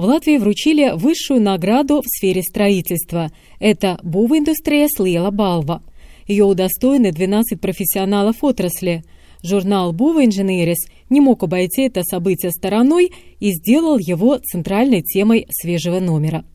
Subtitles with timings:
[0.00, 3.30] В Латвии вручили высшую награду в сфере строительства.
[3.58, 5.82] Это Бува индустрия Слиела Балва.
[6.26, 9.04] Ее удостоены 12 профессионалов отрасли.
[9.42, 10.78] Журнал Бува Инженерис
[11.10, 16.46] не мог обойти это событие стороной и сделал его центральной темой свежего номера.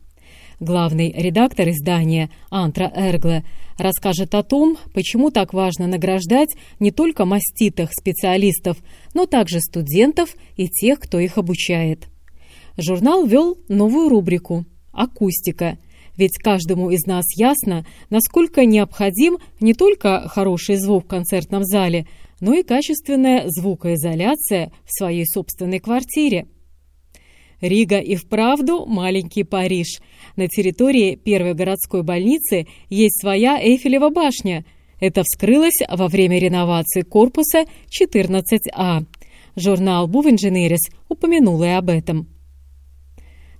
[0.58, 3.44] Главный редактор издания Антра Эргле
[3.78, 8.76] расскажет о том, почему так важно награждать не только маститых специалистов,
[9.14, 12.08] но также студентов и тех, кто их обучает.
[12.76, 15.78] Журнал вел новую рубрику «Акустика»,
[16.16, 22.06] ведь каждому из нас ясно, насколько необходим не только хороший звук в концертном зале,
[22.40, 26.46] но и качественная звукоизоляция в своей собственной квартире.
[27.60, 30.00] Рига и вправду маленький Париж.
[30.36, 34.64] На территории первой городской больницы есть своя Эйфелева башня.
[35.00, 39.06] Это вскрылось во время реновации корпуса 14А.
[39.56, 42.28] Журнал «Бувинженерис» упомянул и об этом.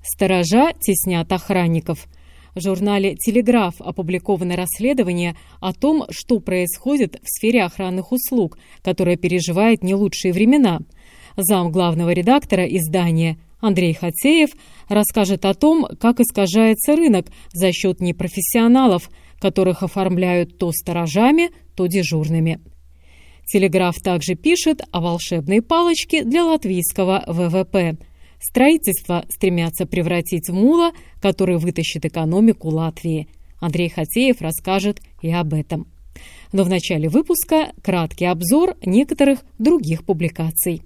[0.09, 2.07] Сторожа теснят охранников.
[2.55, 9.83] В журнале «Телеграф» опубликовано расследование о том, что происходит в сфере охранных услуг, которая переживает
[9.83, 10.79] не лучшие времена.
[11.37, 14.51] Зам главного редактора издания Андрей Хатеев
[14.89, 19.11] расскажет о том, как искажается рынок за счет непрофессионалов,
[19.41, 22.61] которых оформляют то сторожами, то дежурными.
[23.45, 27.99] Телеграф также пишет о волшебной палочке для латвийского ВВП.
[28.41, 33.29] Строительство стремятся превратить в мула, который вытащит экономику Латвии.
[33.61, 35.87] Андрей Хатеев расскажет и об этом.
[36.53, 40.83] Но в начале выпуска краткий обзор некоторых других публикаций.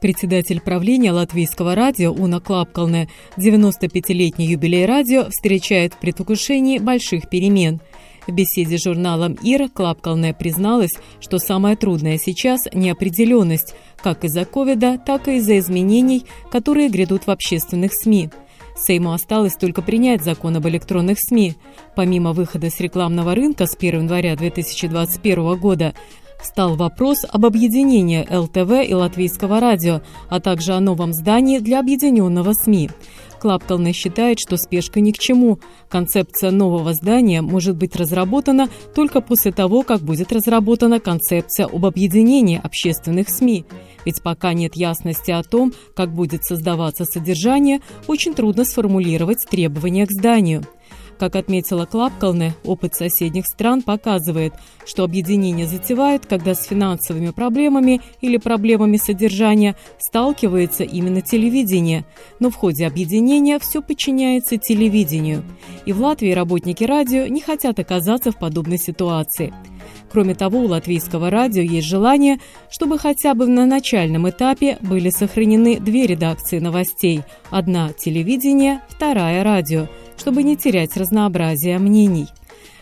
[0.00, 7.80] Председатель правления латвийского радио Уна Клапкалне 95-летний юбилей радио встречает в предвкушении больших перемен.
[8.28, 14.98] В беседе с журналом «Ир» Клапкалне призналась, что самое трудное сейчас– неопределенность, как из-за ковида,
[14.98, 18.28] так и из-за изменений, которые грядут в общественных СМИ.
[18.76, 21.54] Сейму осталось только принять закон об электронных СМИ.
[21.96, 25.94] Помимо выхода с рекламного рынка с 1 января 2021 года,
[26.42, 32.52] стал вопрос об объединении ЛТВ и Латвийского радио, а также о новом здании для объединенного
[32.52, 32.90] СМИ.
[33.38, 35.58] Клапкалне считает, что спешка ни к чему.
[35.88, 42.60] Концепция нового здания может быть разработана только после того, как будет разработана концепция об объединении
[42.62, 43.64] общественных СМИ.
[44.04, 50.12] Ведь пока нет ясности о том, как будет создаваться содержание, очень трудно сформулировать требования к
[50.12, 50.64] зданию.
[51.18, 54.54] Как отметила Клапкалне, опыт соседних стран показывает,
[54.86, 62.04] что объединение затевают, когда с финансовыми проблемами или проблемами содержания сталкивается именно телевидение.
[62.38, 65.42] Но в ходе объединения все подчиняется телевидению.
[65.86, 69.52] И в Латвии работники радио не хотят оказаться в подобной ситуации.
[70.10, 72.38] Кроме того, у латвийского радио есть желание,
[72.70, 77.22] чтобы хотя бы на начальном этапе были сохранены две редакции новостей.
[77.50, 82.28] Одна– телевидение, вторая– радио– чтобы не терять разнообразие мнений.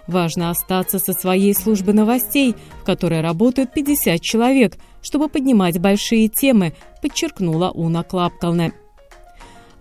[0.07, 6.75] Важно остаться со своей службы новостей, в которой работают 50 человек, чтобы поднимать большие темы,
[7.03, 8.73] подчеркнула Уна Клапкалне.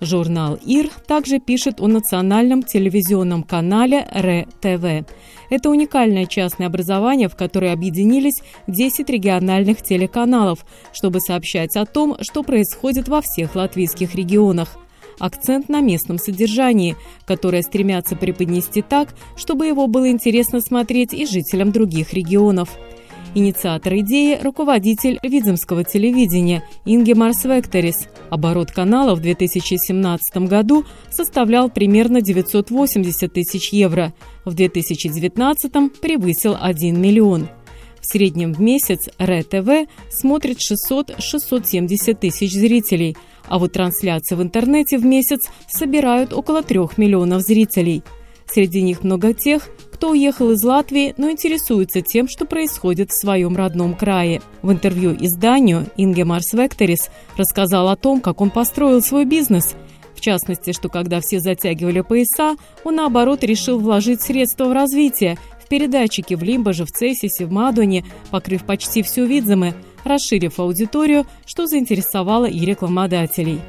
[0.01, 5.07] Журнал ИР также пишет о национальном телевизионном канале РЕ-ТВ.
[5.49, 12.43] Это уникальное частное образование, в которое объединились 10 региональных телеканалов, чтобы сообщать о том, что
[12.43, 14.77] происходит во всех латвийских регионах
[15.19, 16.95] акцент на местном содержании,
[17.25, 22.69] которое стремятся преподнести так, чтобы его было интересно смотреть и жителям других регионов.
[23.37, 28.07] Инициатор идеи– руководитель Видземского телевидения Ингемарс Векторис.
[28.29, 34.13] Оборот канала в 2017 году составлял примерно 980 тысяч евро,
[34.45, 37.49] в 2019 превысил 1 миллион.
[37.99, 45.05] В среднем в месяц РЕ-ТВ смотрит 600-670 тысяч зрителей– а вот трансляции в интернете в
[45.05, 48.03] месяц собирают около трех миллионов зрителей.
[48.47, 53.55] Среди них много тех, кто уехал из Латвии, но интересуется тем, что происходит в своем
[53.55, 54.41] родном крае.
[54.61, 59.75] В интервью изданию Инге Марс Векторис рассказал о том, как он построил свой бизнес.
[60.13, 65.67] В частности, что когда все затягивали пояса, он наоборот решил вложить средства в развитие, в
[65.67, 69.73] передатчики в Лимбаже, в Цессисе, в Мадоне, покрыв почти всю Видземе,
[70.05, 73.59] расширив аудиторию, что заинтересовало и рекламодателей.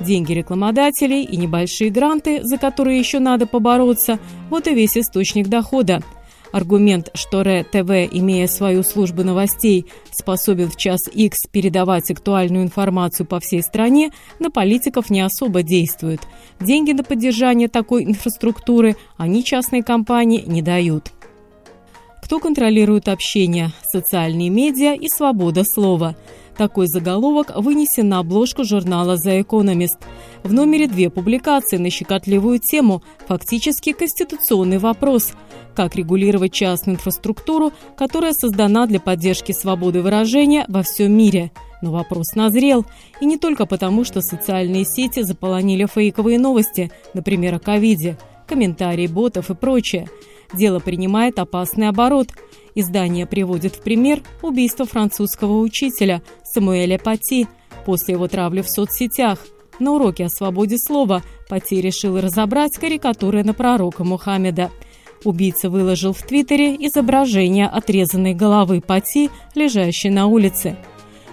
[0.00, 4.18] Деньги рекламодателей и небольшие гранты, за которые еще надо побороться–
[4.50, 6.02] вот и весь источник дохода–
[6.52, 13.38] Аргумент, что РЕ-ТВ, имея свою службу новостей, способен в час X передавать актуальную информацию по
[13.38, 16.20] всей стране, на политиков не особо действует.
[16.60, 21.12] Деньги на поддержание такой инфраструктуры они частные компании не дают.
[22.30, 23.72] Кто контролирует общение?
[23.82, 26.14] Социальные медиа и свобода слова–
[26.56, 29.98] такой заголовок вынесен на обложку журнала «The Economist».
[30.44, 35.32] В номере две публикации на щекотливую тему– фактически конституционный вопрос–
[35.74, 41.50] как регулировать частную инфраструктуру, которая создана для поддержки свободы выражения во всем мире.
[41.82, 42.86] Но вопрос назрел.
[43.20, 48.16] И не только потому, что социальные сети заполонили фейковые новости, например, о ковиде,
[48.46, 50.08] комментарии ботов и прочее.
[50.52, 52.28] Дело принимает опасный оборот.
[52.74, 57.48] Издание приводит в пример убийство французского учителя Самуэля Пати
[57.84, 59.38] после его травли в соцсетях.
[59.78, 64.70] На уроке о свободе слова Пати решил разобрать карикатуры на пророка Мухаммеда–
[65.24, 70.76] Убийца выложил в Твиттере изображение отрезанной головы Пати, лежащей на улице.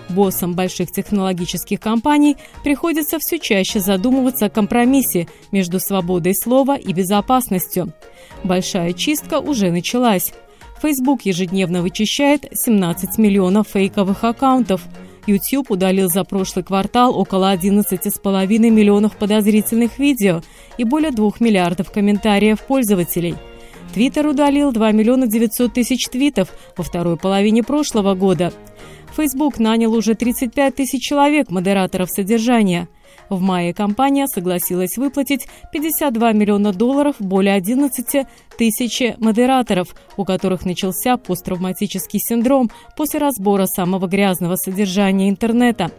[0.09, 7.93] Боссам больших технологических компаний приходится все чаще задумываться о компромиссе между свободой слова и безопасностью.
[8.43, 10.33] Большая чистка уже началась.
[10.81, 14.81] Facebook ежедневно вычищает 17 миллионов фейковых аккаунтов.
[15.25, 20.41] YouTube удалил за прошлый квартал около 11,5 миллионов подозрительных видео
[20.77, 23.35] и более 2 миллиардов комментариев пользователей–
[23.93, 28.53] Твиттер удалил 2 миллиона 900 тысяч твитов во второй половине прошлого года.
[29.17, 32.87] Facebook нанял уже 35 тысяч человек, модераторов содержания.
[33.29, 38.27] В мае компания согласилась выплатить 52 миллиона долларов более 11
[38.59, 45.91] тысяч модераторов, у которых начался посттравматический синдром после разбора самого грязного содержания интернета.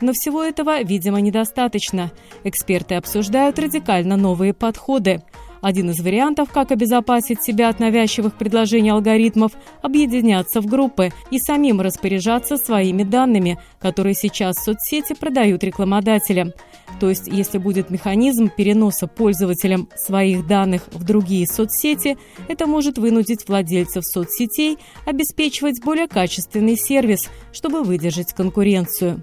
[0.00, 2.10] Но всего этого, видимо, недостаточно.
[2.42, 5.22] Эксперты обсуждают радикально новые подходы.
[5.60, 9.52] Один из вариантов, как обезопасить себя от навязчивых предложений алгоритмов–
[9.82, 16.52] объединяться в группы и самим распоряжаться своими данными, которые сейчас соцсети продают рекламодателям.
[17.00, 22.16] То есть, если будет механизм переноса пользователям своих данных в другие соцсети,
[22.48, 29.22] это может вынудить владельцев соцсетей обеспечивать более качественный сервис, чтобы выдержать конкуренцию.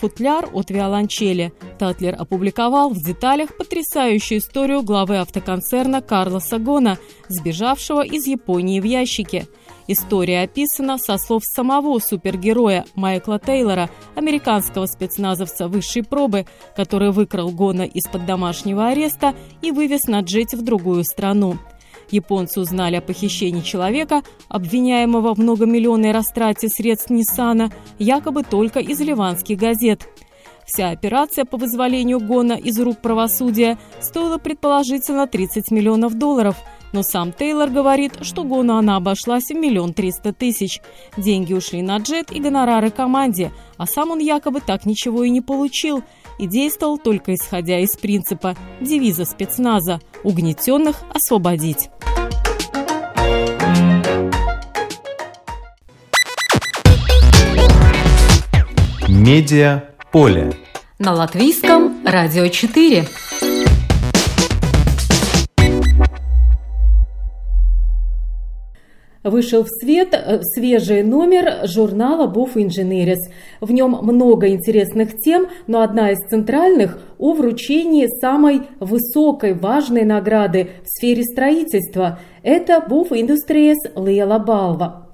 [0.00, 1.52] Футляр от виолончели.
[1.78, 6.96] Татлер опубликовал в деталях потрясающую историю главы автоконцерна Карлоса Гона,
[7.28, 9.46] сбежавшего из Японии в ящике.
[9.88, 17.82] История описана со слов самого супергероя Майкла Тейлора, американского спецназовца высшей пробы, который выкрал Гона
[17.82, 21.58] из-под домашнего ареста и вывез на джете в другую страну.
[22.10, 29.58] Японцы узнали о похищении человека, обвиняемого в многомиллионной растрате средств Ниссана, якобы только из ливанских
[29.58, 30.08] газет.
[30.66, 36.56] Вся операция по вызволению Гона из рук правосудия стоила предположительно 30 миллионов долларов,
[36.92, 40.80] но сам Тейлор говорит, что Гону она обошлась в миллион триста тысяч.
[41.16, 45.40] Деньги ушли на джет и гонорары команде, а сам он якобы так ничего и не
[45.40, 46.02] получил
[46.40, 51.90] и действовал только исходя из принципа девиза спецназа «Угнетенных освободить».
[59.06, 60.54] Медиа поле.
[60.98, 63.06] На латвийском радио 4.
[69.22, 73.18] Вышел в свет э, свежий номер журнала «Буф Инженерис».
[73.60, 80.70] В нем много интересных тем, но одна из центральных– о вручении самой высокой важной награды
[80.84, 82.18] в сфере строительства.
[82.42, 85.10] Это «Буф Индустриес Лела Балва».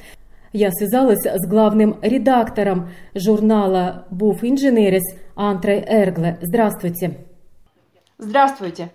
[0.52, 5.02] Я связалась с главным редактором журнала «Буф Инженерис»
[5.34, 6.38] Антрой Эргле.
[6.42, 7.18] Здравствуйте.
[8.18, 8.90] Здравствуйте.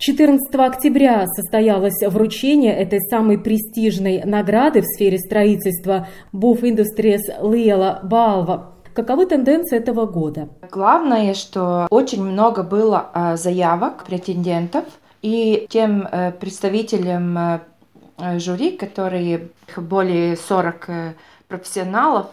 [0.00, 8.72] 14 октября состоялось вручение этой самой престижной награды в сфере строительства Буф Industries Лиела Балва.
[8.94, 10.48] Каковы тенденции этого года?
[10.70, 14.84] Главное, что очень много было а, заявок претендентов,
[15.20, 21.12] и тем э, представителям э, жюри, которые более 40 э,
[21.46, 22.28] профессионалов,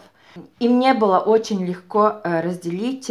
[0.58, 3.10] им не было очень легко разделить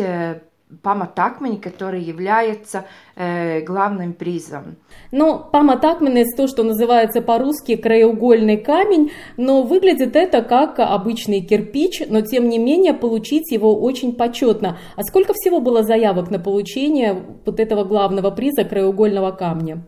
[0.82, 4.76] паматакмени, который является э, главным призом.
[5.12, 12.22] Ну, паматакмени– то, что называется по-русски краеугольный камень, но выглядит это как обычный кирпич, но
[12.22, 14.78] тем не менее получить его очень почетно.
[14.96, 19.84] А сколько всего было заявок на получение вот этого главного приза краеугольного камня?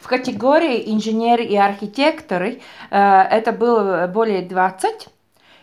[0.00, 5.08] В категории инженеры и архитекторы э, это было более 20,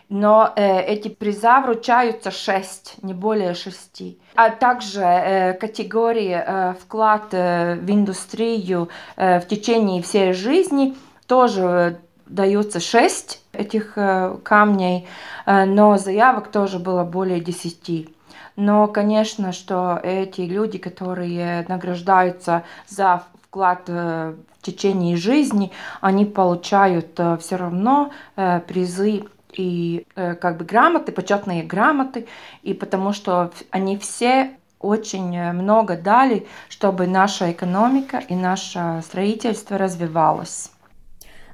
[0.08, 4.18] но э, эти приза вручаются шесть, не более шести.
[4.34, 10.96] А также э, категории э, вклад э, в индустрию э, в течение всей жизни
[11.26, 15.08] тоже дается шесть этих э, камней,
[15.44, 18.08] э, но заявок тоже было более десяти.
[18.54, 27.18] Но, конечно, что эти люди, которые награждаются за вклад э, в течение жизни, они получают
[27.18, 29.24] э, все равно э, призы
[29.56, 32.26] и как бы грамоты, почетные грамоты,
[32.62, 40.70] и потому что они все очень много дали, чтобы наша экономика и наше строительство развивалось.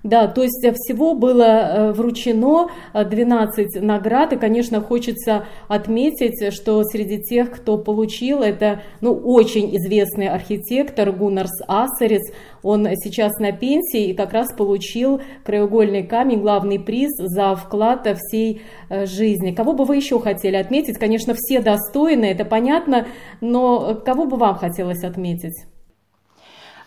[0.03, 6.83] Да, то есть всего было э, вручено 12 э, наград, и, конечно, хочется отметить, что
[6.83, 12.33] среди тех, кто получил, это ну, очень известный архитектор Гуннарс Ассерец,
[12.65, 18.63] он сейчас на пенсии и как раз получил краеугольный камень, главный приз за вклад всей
[18.89, 19.53] э, жизни.
[19.53, 20.99] Кого бы вы еще хотели отметить?
[20.99, 23.07] Конечно, все достойны, это понятно,
[23.41, 25.72] но кого бы вам хотелось отметить?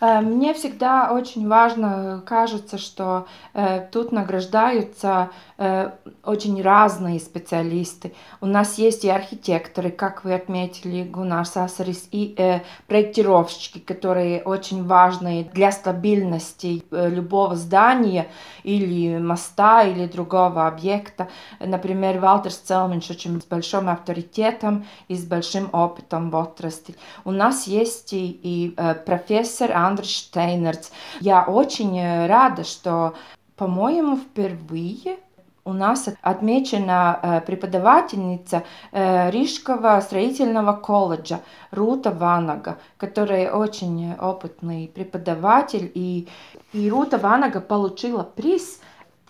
[0.00, 8.12] Э, мне всегда очень важно, кажется, что э, тут награждаются э, очень разные специалисты.
[8.42, 14.84] У нас есть и архитекторы, как вы отметили, Гунар Сасарис, и э, проектировщики, которые очень
[14.84, 18.28] важны для стабильности э, любого здания
[18.64, 21.28] или моста или другого объекта.
[21.58, 26.96] Например, Валтер Целминш очень с большим авторитетом и с большим опытом в отрасли.
[27.24, 30.90] У нас есть и, и э, профессор Андрей Штейнерц.
[31.20, 33.14] Я очень э, рада, что,
[33.56, 35.18] по-моему, впервые
[35.66, 41.40] у нас отмечена э, преподавательница э, Рижского строительного колледжа
[41.72, 45.90] Рута Ванага, которая очень опытный преподаватель.
[45.94, 46.28] И,
[46.72, 48.80] и Рута Ванага получила приз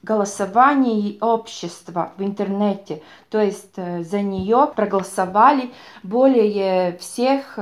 [0.03, 3.03] голосовании общества в интернете.
[3.31, 7.59] То есть э, за нее проголосовали более всех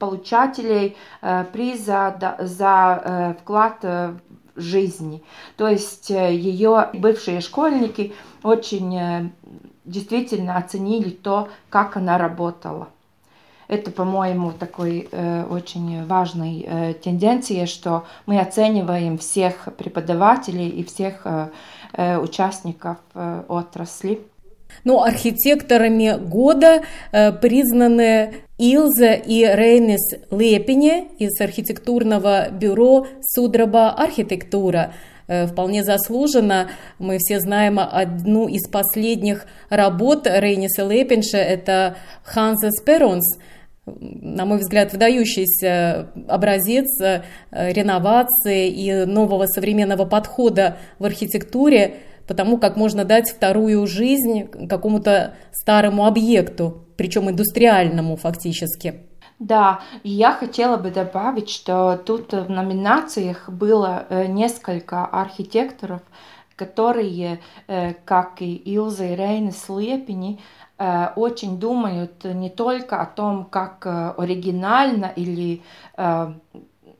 [0.00, 0.96] получателей
[1.52, 3.84] приза за вклад
[4.58, 5.22] жизни.
[5.56, 8.12] То есть э, ее бывшие школьники
[8.42, 9.30] очень э,
[9.84, 12.88] действительно оценили то, как она работала.
[13.68, 21.22] Это, по-моему, такой э, очень важной э, тенденцией, что мы оцениваем всех преподавателей и всех
[21.24, 21.50] э,
[21.92, 24.20] э участников э, отрасли.
[24.84, 34.92] Ну, архитекторами года э, признаны Илза и Рейнис Лепине из архитектурного бюро Судраба Архитектура.
[35.28, 36.70] Вполне заслуженно.
[36.98, 43.38] Мы все знаем одну из последних работ Рейниса Лепинша, это Ханза Сперонс,
[43.86, 51.94] на мой взгляд, выдающийся образец э, реновации и нового современного подхода в архитектуре–
[52.28, 59.06] потому как можно дать вторую жизнь какому-то старому объекту, причем индустриальному фактически.
[59.38, 66.02] Да, я хотела бы добавить, что тут в номинациях было э, несколько архитекторов,
[66.56, 67.38] которые,
[67.68, 70.40] э, как и Илза и Рейна Слепини,
[70.76, 75.62] э, очень думают не только о том, как оригинально или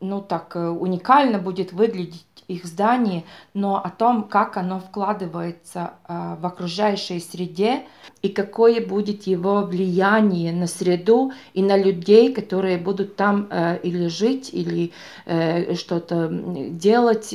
[0.01, 6.47] ну так уникально будет выглядеть их здании, но о том, как оно вкладывается а, в
[6.47, 7.83] окружающей среде
[8.23, 14.09] и какое будет его влияние на среду и на людей, которые будут там э, или
[14.09, 14.93] жить, или
[15.27, 17.35] э, что-то делать.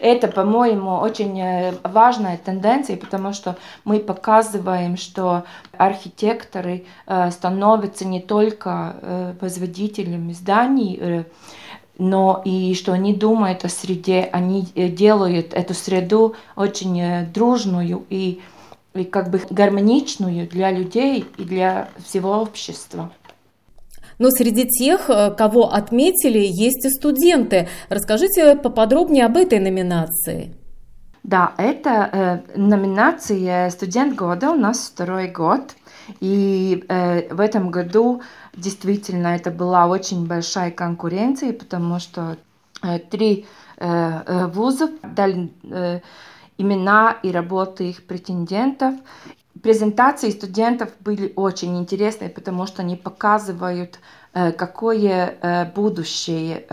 [0.00, 5.44] Это, по-моему, очень э, важная тенденция, потому что мы показываем, что
[5.76, 6.86] архитекторы
[7.30, 11.24] становятся не только возводителями зданий,
[11.98, 18.04] но и что они думают о среде, они э, делают эту среду очень э, дружную
[18.10, 18.40] и,
[18.94, 23.10] и как бы гармоничную для людей и для всего общества.
[24.18, 27.68] Но среди тех, э, кого отметили, есть и студенты.
[27.88, 30.54] Расскажите поподробнее об этой номинации.
[31.22, 35.74] Да, это э, номинация «Студент года» у нас второй год.
[36.20, 38.22] И э, в этом году
[38.56, 42.36] действительно это была очень большая конкуренция, потому что
[42.82, 43.46] э, три
[43.76, 45.52] э, э вуза дали
[46.58, 48.94] имена и работы их претендентов.
[49.62, 53.98] Презентации студентов были очень интересные, потому что они показывают,
[54.32, 56.66] какое будущее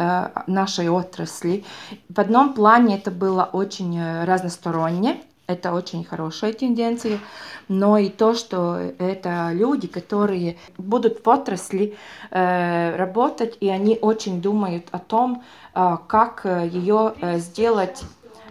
[0.47, 1.63] нашей отрасли.
[2.09, 7.19] В одном плане это было очень разносторонне, это очень хорошая тенденция,
[7.67, 11.95] но и то, что это люди, которые будут в отрасли
[12.31, 15.43] э, работать, и они очень думают о том,
[15.75, 18.03] э, как ее э, сделать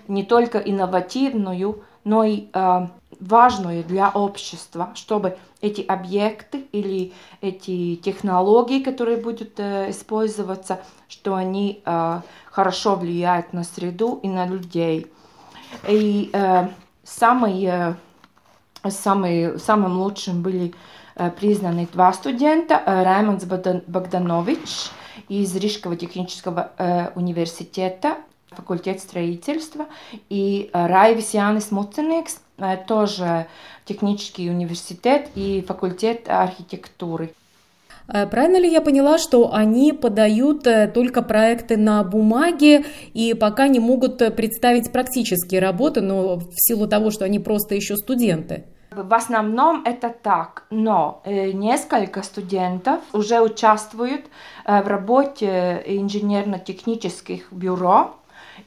[0.09, 2.87] не только инновативную, но и э,
[3.21, 11.83] важную для общества, чтобы эти объекты или эти технологии, которые будут э, использоваться, что они
[11.85, 12.21] э,
[12.51, 15.07] хорошо влияют на среду и на людей.
[15.89, 16.69] И э,
[17.19, 17.95] самый, э,
[18.89, 20.75] самый, самым лучшим были
[21.15, 24.91] э, признаны два студента, э, Раймондс Богданович
[25.29, 28.17] из Рижского технического университета
[28.51, 29.87] факультет строительства,
[30.29, 32.41] и Райвис Янис Муценекс,
[32.87, 33.47] тоже
[33.85, 37.35] технический университет и факультет архитектуры.
[38.13, 43.81] Э, правильно ли я поняла, что они подают только проекты на бумаге и пока не
[43.81, 48.65] могут представить практические работы, но в силу того, что они просто еще студенты?
[48.91, 54.27] В основном это так, но несколько студентов уже участвуют
[54.67, 58.15] в работе инженерно-технических бюро,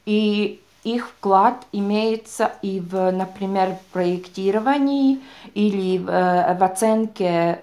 [0.04, 5.20] и их вклад имеется и в, например, проектировании
[5.54, 7.60] или э, в оценке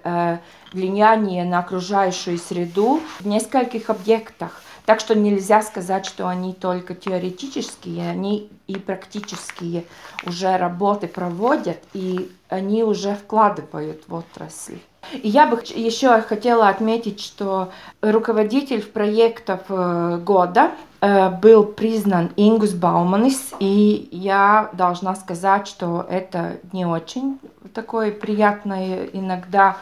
[0.73, 4.61] влияния на окружающую среду в нескольких объектах.
[4.85, 9.85] Так что нельзя сказать, что они только теоретические, они и практические
[10.25, 14.79] уже работы проводят, и они уже вкладывают в отрасль.
[15.11, 22.71] И я бы еще хотела отметить, что руководитель проектов э, года э, был признан Ингус
[22.71, 27.39] Бауманис, и я должна сказать, что это не очень
[27.73, 29.77] такое приятное иногда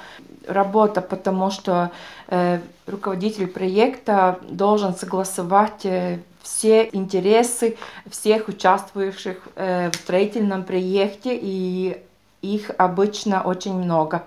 [0.54, 1.92] работа, потому что
[2.28, 7.78] э, руководитель проекта должен согласовать э, все интересы
[8.10, 11.98] всех участвующих э, в строительном проекте, и
[12.42, 14.24] их обычно очень много.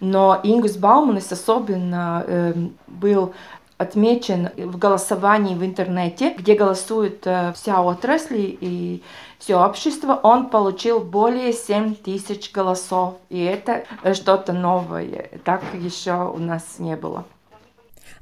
[0.00, 2.54] Но Ингус Бауманис особенно э,
[2.86, 3.34] был
[3.76, 9.02] отмечен в голосовании в интернете, где голосует э, вся отрасль и
[9.40, 13.14] все общество, он получил более 7 тысяч голосов.
[13.30, 15.30] И это э, что-то новое.
[15.44, 17.24] Так еще у нас не было.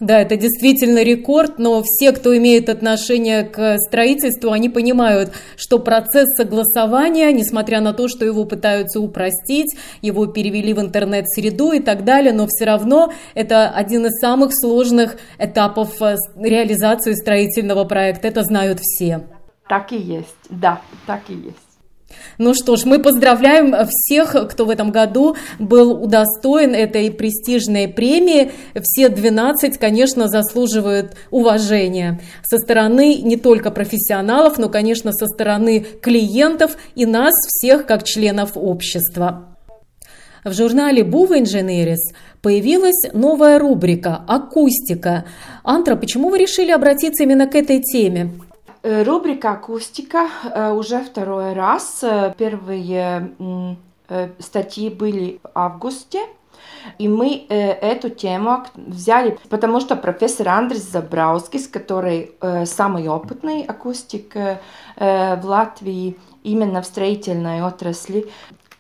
[0.01, 6.29] Да, это действительно рекорд, но все, кто имеет отношение к строительству, они понимают, что процесс
[6.37, 12.33] согласования, несмотря на то, что его пытаются упростить, его перевели в интернет-среду и так далее,
[12.33, 18.29] но все равно это один из самых сложных этапов э, реализации строительного проекта.
[18.29, 19.25] Это знают все.
[19.69, 21.69] Так и есть, да, так и есть.
[22.39, 28.53] Ну что ж, мы поздравляем всех, кто в этом году был удостоен этой престижной премии.
[28.81, 36.77] Все 12, конечно, заслуживают уважения со стороны не только профессионалов, но, конечно, со стороны клиентов
[36.95, 39.57] и нас всех как членов общества.
[40.45, 45.25] В журнале Бува Инженерис появилась новая рубрика «Акустика».
[45.65, 48.31] Антра, почему вы решили обратиться именно к этой теме?
[48.89, 52.03] Э, рубрика «Акустика» э, уже второй раз.
[52.03, 53.77] Э, первые
[54.39, 56.21] статьи были в августе.
[56.97, 63.63] И мы э, эту тему взяли, потому что профессор Андрес Забраускис, который э, самый опытный
[63.63, 64.59] акустик э,
[64.97, 68.31] в Латвии, именно в строительной отрасли,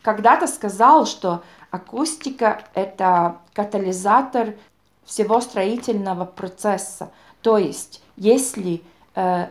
[0.01, 4.55] когда-то сказал, что акустика– это катализатор
[5.05, 7.11] всего строительного процесса.
[7.42, 8.83] То есть, если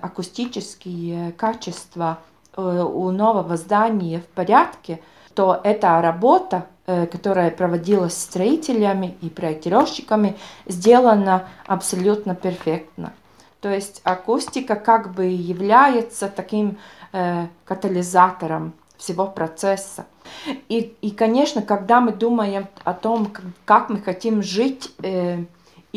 [0.02, 2.20] акустические качества
[2.56, 5.02] э, у нового здания в порядке,
[5.34, 13.14] то эта работа, э, которая проводилась строителями и проектировщиками, сделана абсолютно перфектно.
[13.62, 16.78] То есть акустика как бы является таким
[17.66, 20.06] катализатором всего процесса.
[20.68, 23.32] И, и, конечно, когда мы думаем о том,
[23.66, 25.46] как мы хотим жить э,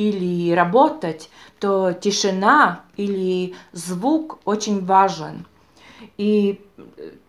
[0.08, 5.46] или работать, то тишина или звук очень важен.
[6.16, 6.60] И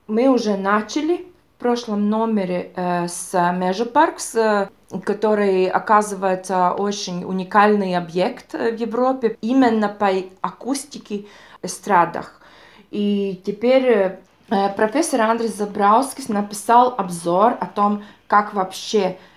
[0.08, 4.70] мы уже начали в прошлом номере э, с Межапаркс, э,
[5.04, 10.10] который оказывается очень уникальный объект в Европе именно по
[10.42, 11.26] акустике
[11.62, 12.42] эстрадах.
[12.90, 19.31] И теперь э, профессор Андрей Забраускис написал обзор о том, как вообще Э,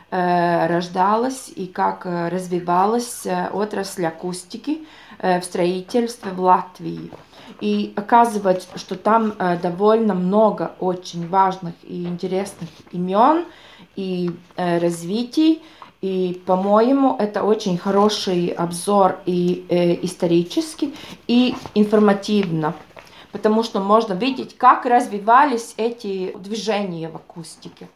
[0.69, 4.87] рождалась и как э, развивалась э, отрасль акустики
[5.21, 7.11] в строительстве в Латвии.
[7.61, 13.45] И оказывается, что там довольно много очень важных и интересных имен
[13.95, 15.63] и развитий.
[16.05, 20.95] И, по-моему, это очень хороший обзор и э, исторический,
[21.27, 22.75] и информативно,
[23.33, 27.89] потому что можно видеть, как развивались эти движения в акустике.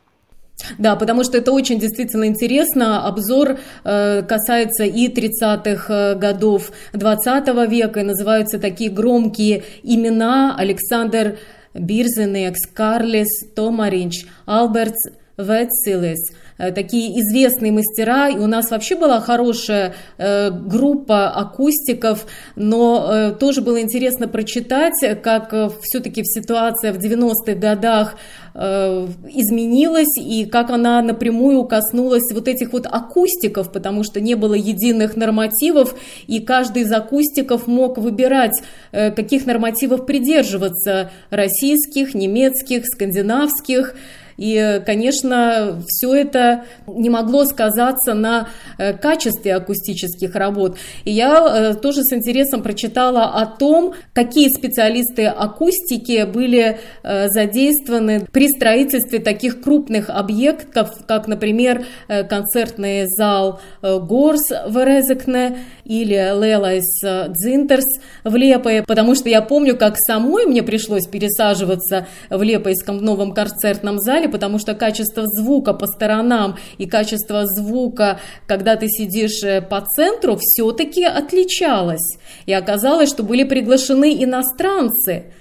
[0.77, 3.07] Да, потому что это очень действительно интересно.
[3.07, 11.39] Обзор э, касается и 30-х э, годов 20 века, и называются такие громкие имена Александр
[11.75, 20.51] Бирзенекс, Карлис, Томаринч, Албертс, Ветсилес– такие известные мастера, и у нас вообще была хорошая э,
[20.51, 28.17] группа акустиков, но э, тоже было интересно прочитать, как все-таки ситуация в 90-х годах
[28.55, 35.17] изменилась и как она напрямую коснулась вот этих вот акустиков, потому что не было единых
[35.17, 35.95] нормативов,
[36.27, 43.95] и каждый из акустиков мог выбирать, каких нормативов придерживаться, российских, немецких, скандинавских,
[44.39, 48.49] и, конечно, все это не могло сказаться на
[48.79, 50.79] э, качестве акустических работ.
[51.05, 58.27] И я э, тоже с интересом прочитала о том, какие специалисты акустики были э, задействованы
[58.31, 68.01] при строительстве таких крупных объектов, как, например, концертный зал Горс в Резекне или Лелайс Дзинтерс
[68.23, 73.99] в Лепое, потому что я помню, как самой мне пришлось пересаживаться в Лепойском новом концертном
[73.99, 79.81] зале, потому что качество звука по сторонам и качество звука, когда ты сидишь э, по
[79.81, 82.19] центру, все-таки отличалось.
[82.47, 85.33] И оказалось, что были приглашены иностранцы.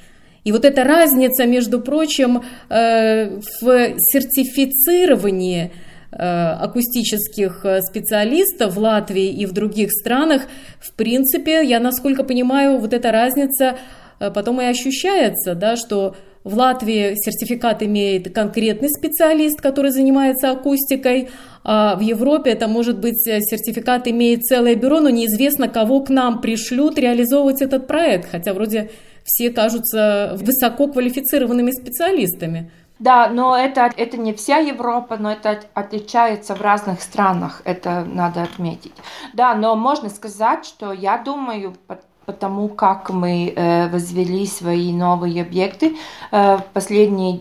[0.43, 5.71] И вот эта разница, между прочим, э, в сертифицировании
[6.11, 10.43] э, акустических специалистов в Латвии и в других странах,
[10.79, 13.77] в принципе, я насколько понимаю, вот эта разница
[14.19, 16.15] потом и ощущается, да, что
[16.47, 21.29] в Латвии сертификат имеет конкретный специалист, который занимается акустикой,
[21.63, 26.09] а в Европе это может быть э, сертификат имеет целое бюро, но неизвестно, кого к
[26.09, 28.89] нам пришлют реализовывать этот проект, хотя вроде
[29.25, 32.71] все кажутся высоко квалифицированными специалистами.
[32.99, 38.43] Да, но это, это не вся Европа, но это отличается в разных странах, это надо
[38.43, 38.93] отметить.
[39.33, 41.75] Да, но можно сказать, что я думаю,
[42.27, 45.95] потому как мы э, возвели свои новые объекты
[46.33, 47.39] э, последние,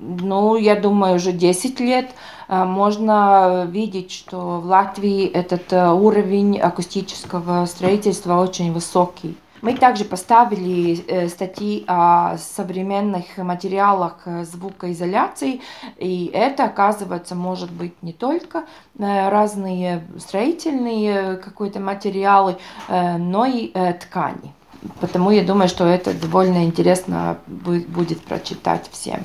[0.00, 2.10] ну, я думаю, уже 10 лет,
[2.48, 9.36] э, можно видеть, что в Латвии этот э, уровень акустического строительства очень высокий.
[9.64, 15.62] Мы также поставили э, статьи о современных материалах э, звукоизоляции,
[15.96, 18.64] и это, оказывается, может быть не только
[18.98, 22.58] э, разные строительные какие-то материалы,
[22.90, 24.52] но и ткани.
[25.00, 29.24] Потому я думаю, что это довольно интересно будет прочитать всем.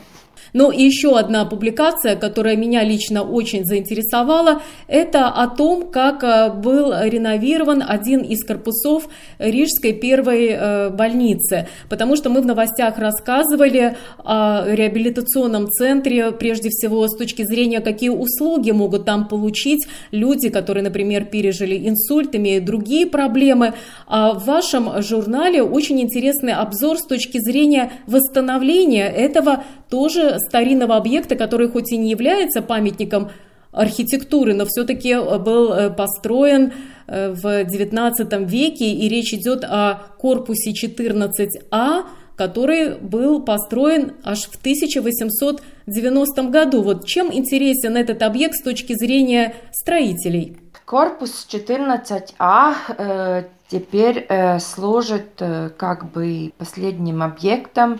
[0.54, 6.52] Ну и еще одна публикация, которая меня лично очень заинтересовала, это о том, как э,
[6.52, 9.08] был реновирован один из корпусов
[9.38, 11.68] Рижской первой э, больницы.
[11.90, 18.10] Потому что мы в новостях рассказывали о реабилитационном центре, прежде всего с точки зрения, какие
[18.10, 23.74] услуги могут там получить люди, которые, например, пережили инсульт, имеют другие проблемы.
[24.08, 31.36] А в вашем журнале очень интересный обзор с точки зрения восстановления этого тоже старинного объекта,
[31.36, 33.32] который хоть и не является памятником
[33.72, 36.74] архитектуры, но все-таки э, был э, построен
[37.08, 44.56] э, в XIX веке, и речь идет о корпусе 14А, который был построен аж в
[44.56, 46.82] 1890 году.
[46.82, 50.58] Вот чем интересен этот объект с точки зрения строителей?
[50.86, 58.00] Корпус 14А э, теперь э, служит э, как бы последним объектом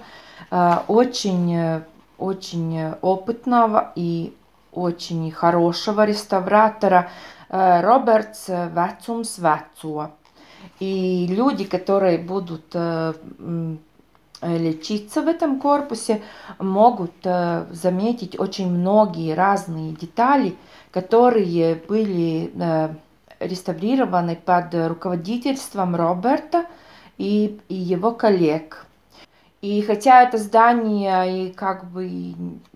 [0.52, 1.84] очень
[2.20, 4.34] очень опытного и
[4.72, 7.10] очень хорошего реставратора
[7.50, 10.12] э, Робертс Вецумс Вецуа.
[10.80, 13.14] И люди, которые будут э,
[14.42, 16.22] лечиться в этом корпусе,
[16.60, 20.56] могут э, заметить очень многие разные детали,
[20.92, 22.52] которые были
[23.40, 26.66] реставрированы под руководительством Роберта
[27.18, 28.86] и его коллег.
[29.62, 32.08] И хотя это здание и как бы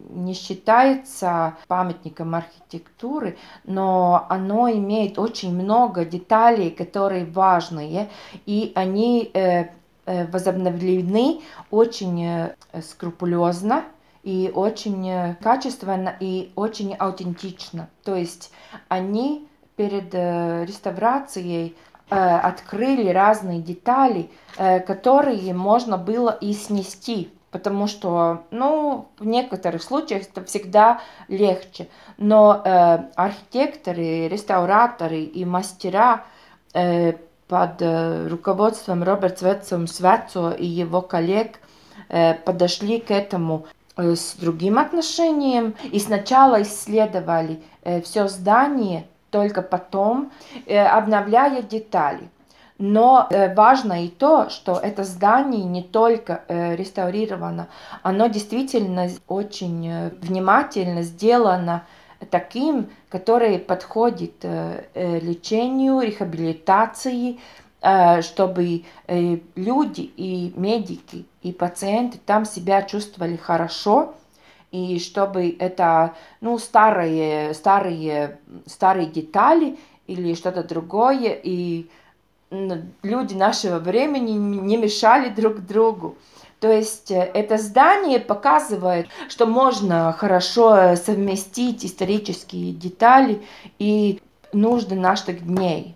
[0.10, 8.10] не считается памятником архитектуры, но оно имеет очень много деталей, которые важные,
[8.46, 9.70] и они э,
[10.06, 11.42] э, возобновлены
[11.72, 13.86] очень э, скрупулезно
[14.24, 17.90] и очень качественно и очень аутентично.
[18.04, 18.52] То есть
[18.90, 21.76] они перед реставрацией
[22.16, 30.24] открыли разные детали, э, которые можно было и снести, потому что, ну, в некоторых случаях
[30.24, 31.88] это всегда легче.
[32.18, 36.26] Но э, архитекторы, реставраторы и мастера
[36.74, 37.14] э,
[37.48, 41.60] под э, руководством Роберта Вецом Свецо и его коллег
[42.10, 49.64] э, подошли к этому э, с другим отношением и сначала исследовали э, все здание только
[49.64, 50.32] потом,
[50.68, 52.30] э, обновляя детали.
[52.78, 57.68] Но э, важно и то, что это здание не только э, реставрировано,
[58.04, 61.84] оно действительно очень внимательно сделано
[62.30, 64.46] таким, который подходит
[64.96, 67.40] лечению, рехабилитации,
[68.22, 68.84] чтобы
[69.56, 74.14] люди и медики и пациенты там себя чувствовали хорошо,
[74.74, 81.88] и чтобы это ну, старые, старые, старые детали или что-то другое, и
[83.04, 86.18] люди нашего времени не мешали друг другу.
[86.60, 93.44] То есть э, это здание показывает, что можно хорошо совместить исторические детали
[93.80, 94.22] и
[94.54, 95.96] нужды наших дней.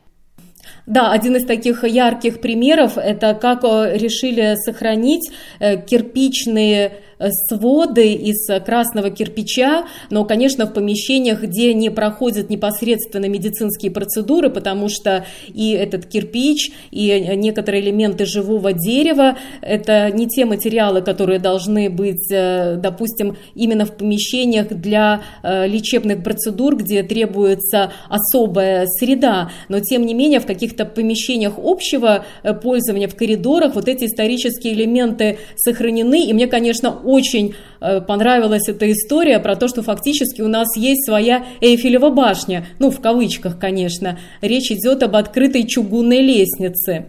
[0.86, 8.14] Да, один из таких ярких примеров– это как э, решили сохранить э, кирпичные Э, своды
[8.14, 15.26] из красного кирпича, но, конечно, в помещениях, где не проходят непосредственно медицинские процедуры, потому что
[15.48, 22.32] и этот кирпич, и некоторые элементы живого дерева– это не те материалы, которые должны быть,
[22.32, 29.52] э, допустим, именно в помещениях для э, лечебных процедур, где требуется особая среда.
[29.70, 32.26] Но, тем не менее, в каких-то помещениях общего
[32.62, 36.26] пользования, в коридорах вот эти исторические элементы сохранены.
[36.26, 41.06] И мне, конечно, очень э, понравилась эта история про то, что фактически у нас есть
[41.06, 44.20] своя Эйфелева башня, ну, в кавычках, конечно.
[44.42, 47.08] Речь идет об открытой чугунной лестнице.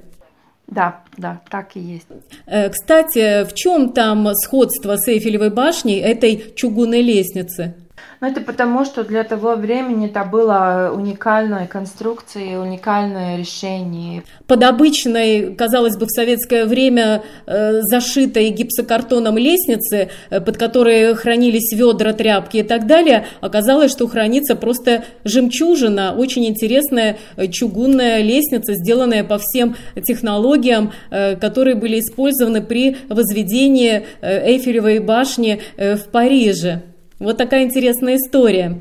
[0.68, 2.06] Да, да, так и есть.
[2.46, 7.74] Э, кстати, в чем там сходство с Эйфелевой башней этой чугунной лестницы?
[8.20, 14.24] Ну, это потому, что для того времени это было уникальной конструкцией, уникальное решение.
[14.48, 21.72] Под обычной, казалось бы, в советское время э, зашитой гипсокартоном лестницы, э, под которой хранились
[21.72, 28.74] ведра, тряпки и так далее, оказалось, что хранится просто жемчужина, очень интересная э, чугунная лестница,
[28.74, 36.82] сделанная по всем технологиям, э, которые были использованы при возведении э, Эйфелевой башни в Париже.
[37.18, 38.78] Вот такая интересная история.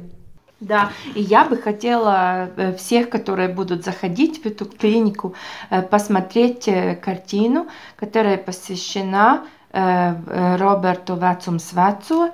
[0.60, 5.36] Да, и я бы хотела э, всех, которые будут заходить в эту клинику,
[5.70, 12.32] э, посмотреть э, картину, которая посвящена Роберту Вацум Свацу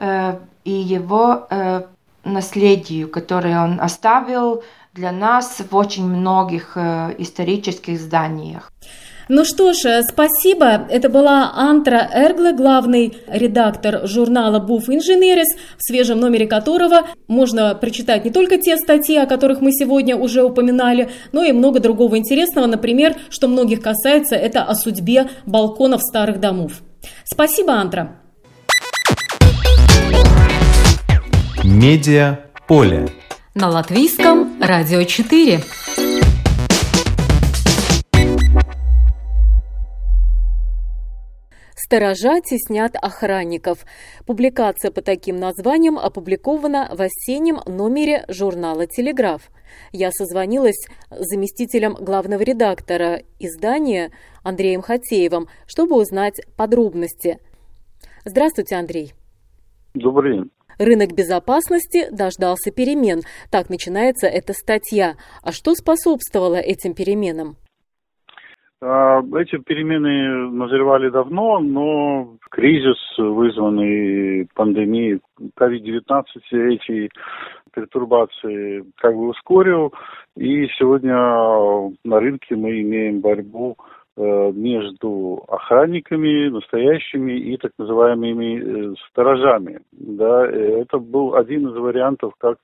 [0.00, 1.48] и его
[2.24, 4.62] наследию, которое он оставил
[4.94, 6.76] для нас в очень многих
[7.18, 8.72] исторических зданиях.
[9.28, 10.86] Ну что ж, э, спасибо.
[10.88, 18.24] Это была Антра Эргле, главный редактор журнала Буф Инженерис, в свежем номере которого можно прочитать
[18.24, 22.66] не только те статьи, о которых мы сегодня уже упоминали, но и много другого интересного.
[22.66, 26.74] Например, что многих касается, это о судьбе балконов старых домов.
[27.24, 28.20] Спасибо, Антра.
[31.64, 33.08] Медиа поле.
[33.56, 35.62] На латвийском радио 4.
[41.86, 43.86] Сторожа теснят охранников.
[44.26, 49.52] Публикация по таким названиям опубликована в осеннем номере журнала «Телеграф».
[49.92, 54.10] Я созвонилась с заместителем главного редактора издания
[54.42, 57.38] Андреем Хатеевым, чтобы узнать подробности.
[58.24, 59.12] Здравствуйте, Андрей.
[59.94, 60.50] Добрый день.
[60.78, 63.22] Рынок безопасности дождался перемен.
[63.52, 65.14] Так начинается эта статья.
[65.40, 67.56] А что способствовало этим переменам?
[68.82, 75.20] А, эти перемены назревали давно, но кризис, вызванный пандемией
[75.58, 77.10] COVID-19, эти
[77.72, 79.92] пертурбации как бы ускорил.
[80.36, 81.14] И сегодня
[82.04, 83.76] на рынке мы имеем борьбу
[84.16, 89.80] э, между охранниками, настоящими и так называемыми э, сторожами.
[89.92, 92.58] Да, это был один из вариантов, как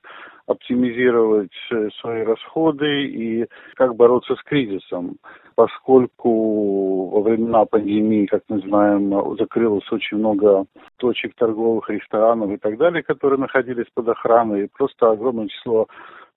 [0.45, 5.17] оптимизировать э, свои расходы и как бороться с кризисом.
[5.55, 10.65] Поскольку во времена пандемии, как мы знаем, закрылось очень много
[10.97, 15.87] точек торговых, ресторанов и так далее, которые находились под охраной, и просто огромное число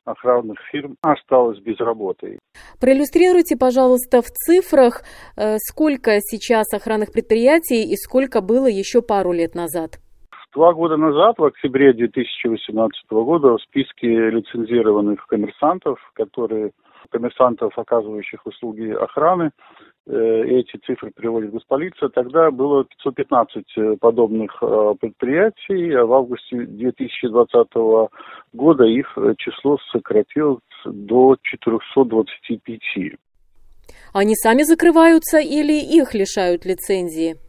[0.05, 2.39] охранных фирм осталось без работы.
[2.81, 5.03] Проиллюстрируйте, пожалуйста, в цифрах,
[5.37, 9.99] э, сколько сейчас охранных предприятий и сколько было еще пару лет назад.
[10.57, 16.71] Два года назад, в октябре 2018 года, в списке лицензированных коммерсантов, которые
[17.11, 19.51] коммерсантов, оказывающих услуги охраны,
[20.07, 26.57] э, эти цифры приводит Госполиция, тогда было 515 э, подобных э, предприятий, а в августе
[26.57, 27.69] 2020
[28.55, 32.81] года их число сократилось до 425.
[34.15, 37.46] Они сами закрываются или их лишают лицензии?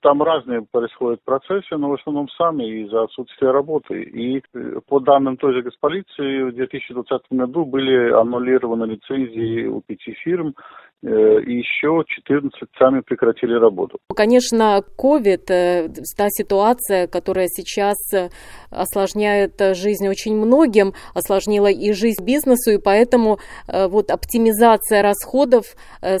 [0.00, 4.02] Там разные происходят процессы, но в основном сами из-за отсутствия работы.
[4.02, 10.12] И э, по данным той же госполиции, в 2020 году были аннулированы лицензии у пяти
[10.12, 10.54] фирм,
[11.02, 13.98] и еще 14 сами прекратили работу.
[14.14, 18.28] Конечно, COVID, э, та ситуация, которая сейчас э,
[18.70, 25.64] осложняет жизнь очень многим, осложнила и жизнь бизнесу, и поэтому вот оптимизация расходов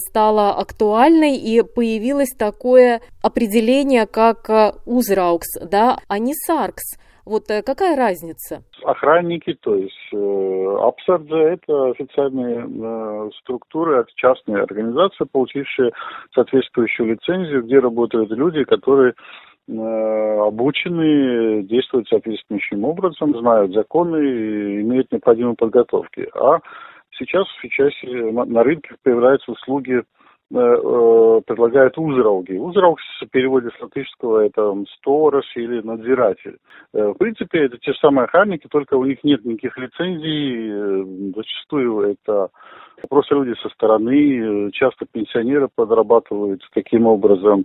[0.08, 4.48] стала актуальной, и появилось такое определение, как
[4.86, 6.96] УЗРАУКС, да, а не САРКС.
[7.24, 8.62] Вот какая разница?
[8.84, 15.92] Охранники, то есть Апсарджа– это официальные э, структуры, частные организации, получившие
[16.34, 19.14] соответствующую лицензию, где работают люди, которые
[19.68, 26.20] э, обучены действовать соответствующим образом, знают законы и имеют необходимую подготовку.
[26.34, 26.58] А
[27.18, 30.19] сейчас сейчас на рынке появляются услуги Э, э,
[30.50, 32.54] предлагают узрауги.
[32.54, 36.58] Узрауг в переводе с латышского это сторож или надзиратель.
[36.92, 41.32] Э, в принципе, это те же самые охранники, только у них нет никаких лицензий.
[41.36, 42.48] Зачастую это
[43.08, 47.64] просто люди со стороны, часто пенсионеры подрабатывают таким образом.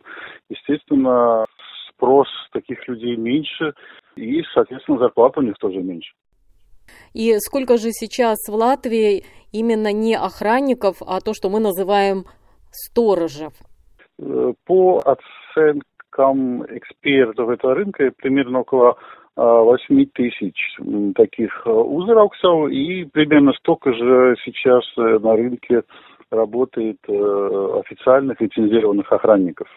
[0.50, 1.46] Естественно,
[1.90, 3.74] спрос таких людей меньше,
[4.16, 6.14] и, соответственно, зарплата у них тоже меньше.
[7.14, 12.26] И сколько же сейчас в Латвии именно не охранников, а то, что мы называем
[12.76, 13.54] сторожев?
[14.20, 18.98] Э, по оценкам экспертов этого рынка, примерно около
[19.36, 20.78] 8 а, тысяч
[21.16, 25.84] таких э, узрауксов, и примерно столько же сейчас э, на рынке
[26.32, 29.68] работает официальных лицензированных охранников.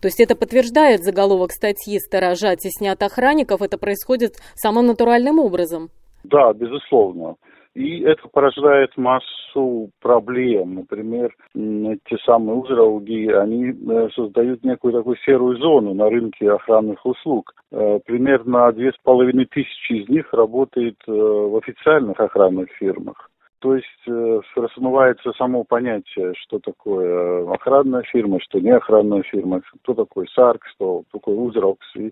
[0.00, 5.88] То есть это подтверждает заголовок статьи «Сторожа теснят охранников», это происходит самым натуральным образом?
[6.24, 7.34] Да, безусловно.
[7.74, 10.74] И это порождает массу проблем.
[10.74, 17.54] Например, те самые узрауги, они э, создают некую такую серую зону на рынке охранных услуг.
[17.70, 23.30] Э, примерно две с половиной тысячи из них работает э, в официальных охранных фирмах.
[23.60, 29.94] То есть э, размывается само понятие, что такое охранная фирма, что не охранная фирма, кто
[29.94, 31.96] такой САРК, что такой УЗРОКС.
[31.96, 32.10] И,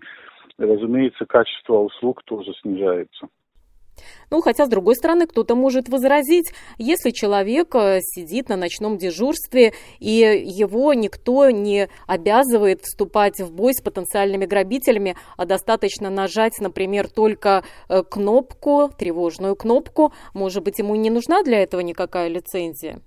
[0.57, 3.27] разумеется, качество услуг тоже снижается.
[4.29, 9.73] Ну, хотя, с другой стороны, кто-то может возразить, если человек э, сидит на ночном дежурстве,
[9.99, 17.09] и его никто не обязывает вступать в бой с потенциальными грабителями, а достаточно нажать, например,
[17.09, 23.01] только э, кнопку, тревожную кнопку, может быть, ему не нужна для этого никакая лицензия?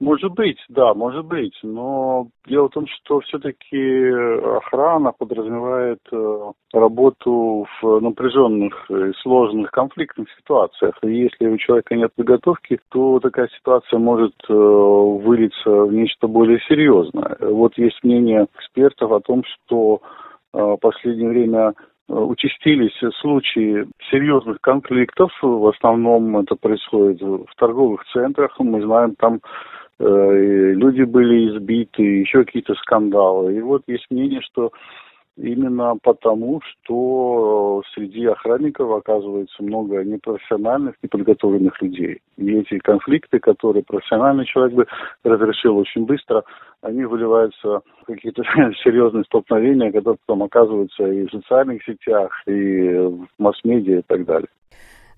[0.00, 1.58] Может быть, да, может быть.
[1.64, 4.10] Но дело в том, что все-таки
[4.56, 10.94] охрана подразумевает э, работу в напряженных и сложных конфликтных ситуациях.
[11.02, 16.60] И если у человека нет подготовки, то такая ситуация может э, вылиться в нечто более
[16.68, 17.36] серьезное.
[17.40, 20.00] Вот есть мнение экспертов о том, что
[20.54, 21.74] э, в последнее время
[22.06, 25.30] участились случаи серьезных конфликтов.
[25.42, 28.58] В основном это происходит в торговых центрах.
[28.60, 33.56] Мы знаем, там Э, люди были избиты, еще какие-то скандалы.
[33.56, 34.72] И вот есть мнение, что
[35.38, 42.20] именно потому, что среди охранников оказывается много непрофессиональных, неподготовленных людей.
[42.36, 44.86] И эти конфликты, которые профессиональный человек бы
[45.24, 46.44] разрешил очень быстро,
[46.82, 48.42] они выливаются в какие-то
[48.84, 54.48] серьезные столкновения, которые потом оказываются и в социальных сетях, и в масс-медиа и так далее.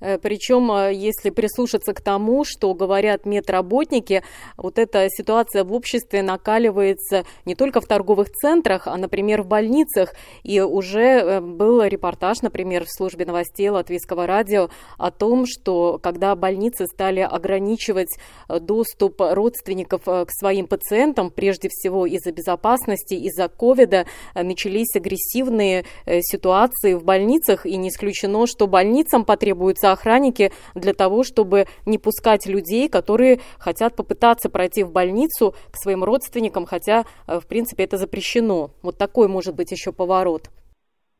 [0.00, 4.22] Э, Причем, э, если прислушаться к тому, что говорят медработники,
[4.56, 10.14] вот эта ситуация в обществе накаливается не только в торговых центрах, а, например, в больницах.
[10.42, 16.34] И уже э, был репортаж, например, в службе новостей Латвийского радио о том, что когда
[16.34, 24.94] больницы стали ограничивать доступ родственников к своим пациентам, прежде всего из-за безопасности, из-за ковида, начались
[24.96, 25.84] агрессивные
[26.20, 32.46] ситуации в больницах, и не исключено, что больницам потребуется охранники для того, чтобы не пускать
[32.46, 37.96] людей, которые хотят попытаться пройти в больницу к своим родственникам, хотя, э, в принципе, это
[37.96, 38.70] запрещено.
[38.82, 40.50] Вот такой может быть еще поворот.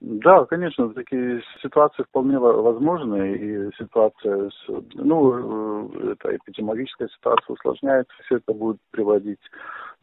[0.00, 8.14] Да, конечно, такие ситуации вполне возможны, и ситуация, с, ну, э, это эпидемиологическая ситуация усложняется,
[8.24, 9.40] все это будет приводить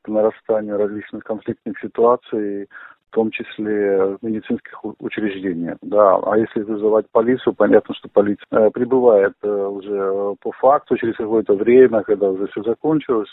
[0.03, 2.69] к нарастанию различных конфликтных ситуаций,
[3.09, 5.77] в том числе в медицинских учреждениях.
[5.81, 6.17] Да.
[6.17, 11.53] А если вызывать полицию, понятно, что полиция э, прибывает э, уже по факту через какое-то
[11.53, 13.29] время, когда уже все закончилось.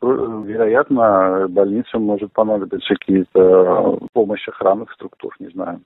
[0.00, 0.06] Э,
[0.44, 5.80] вероятно, больницам может понадобиться какие-то помощь охранных структур, не знаю.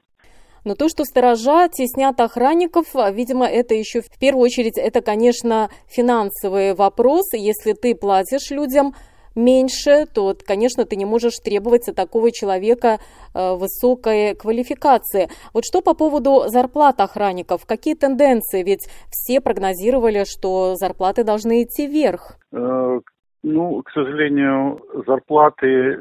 [0.64, 6.74] Но то, что сторожа теснят охранников, видимо, это еще в первую очередь, это, конечно, финансовый
[6.74, 7.32] вопрос.
[7.34, 8.92] Если ты платишь людям,
[9.36, 12.98] меньше, то, конечно, ты не можешь требовать от такого человека
[13.34, 15.28] э, высокой квалификации.
[15.52, 17.66] Вот что по поводу зарплат охранников?
[17.66, 18.62] Какие тенденции?
[18.62, 22.38] Ведь все прогнозировали, что зарплаты должны идти вверх.
[22.52, 23.00] Э,
[23.42, 26.00] ну, к сожалению, зарплаты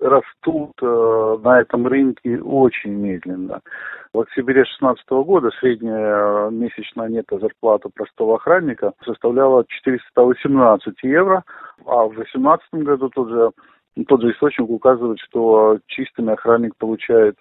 [0.00, 3.60] растут э, на этом рынке очень медленно.
[4.12, 11.44] В октябре 2016 года средняя месячная нетто зарплата простого охранника составляла 418 евро,
[11.86, 13.50] а в 2018 году тот же,
[14.06, 17.36] тот же источник указывает, что чистыми охранник получает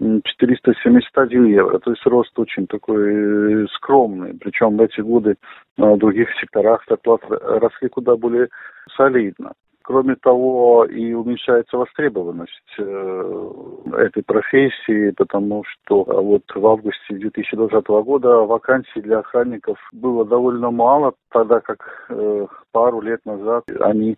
[0.00, 1.78] 471 евро.
[1.78, 4.34] То есть рост очень такой э, скромный.
[4.34, 5.36] Причем в эти годы
[5.76, 8.48] в других секторах зарплаты росли куда более
[8.96, 9.52] солидно.
[9.86, 13.52] Кроме того, и уменьшается востребованность э,
[13.98, 21.12] этой профессии, потому что вот в августе 2020 года вакансий для охранников было довольно мало,
[21.30, 24.16] тогда как э, пару лет назад они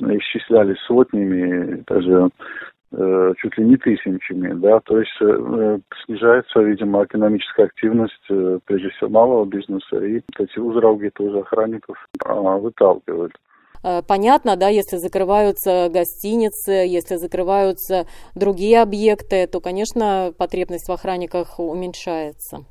[0.00, 2.28] исчислялись сотнями, даже
[2.92, 8.90] э, чуть ли не тысячами, да, то есть э, снижается, видимо, экономическая активность, э, прежде
[8.90, 13.32] всего, малого бизнеса, и эти узрауги тоже охранников э, выталкивают.
[13.82, 21.58] Э, понятно, да, если закрываются гостиницы, если закрываются другие объекты, то, конечно, потребность в охранниках
[21.58, 22.64] уменьшается.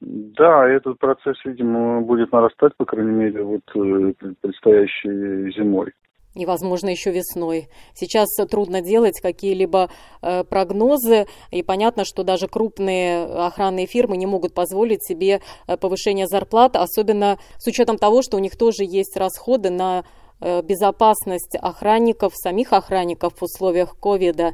[0.00, 5.92] Да, этот процесс, видимо, будет нарастать, по крайней мере, вот э, предстоящей зимой
[6.38, 7.68] и, возможно, еще весной.
[7.94, 9.90] Сейчас трудно делать какие-либо
[10.22, 16.26] э, прогнозы, и понятно, что даже крупные охранные фирмы не могут позволить себе э, повышение
[16.26, 20.04] зарплат, особенно с учетом того, что у них тоже есть расходы на
[20.40, 24.52] безопасность охранников, самих охранников в условиях ковида.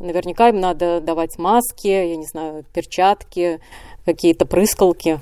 [0.00, 3.60] Наверняка им надо давать маски, я не знаю, перчатки,
[4.04, 5.18] какие-то прыскалки.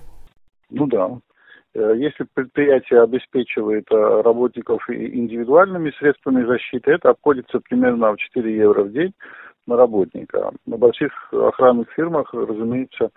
[0.71, 1.19] Ну да.
[1.75, 8.85] Э, если предприятие обеспечивает э, работников индивидуальными средствами защиты, это обходится примерно в 4 евро
[8.85, 9.13] в день
[9.69, 10.51] на работника.
[10.67, 13.11] На больших охранных фирмах, разумеется,